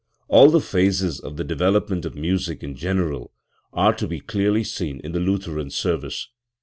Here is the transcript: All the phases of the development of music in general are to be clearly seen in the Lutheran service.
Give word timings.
All 0.27 0.49
the 0.49 0.59
phases 0.61 1.19
of 1.19 1.37
the 1.37 1.43
development 1.43 2.05
of 2.05 2.15
music 2.15 2.63
in 2.63 2.75
general 2.75 3.31
are 3.71 3.93
to 3.97 4.07
be 4.07 4.19
clearly 4.19 4.63
seen 4.63 4.99
in 5.03 5.11
the 5.11 5.19
Lutheran 5.19 5.69
service. 5.69 6.27